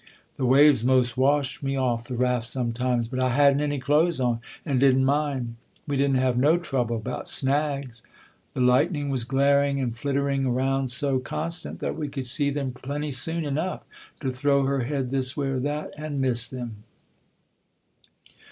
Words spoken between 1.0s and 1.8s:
washed me